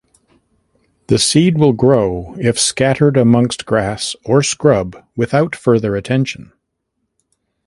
[1.09, 6.51] The seed will grow if scattered amongst grass or scrub without further attention.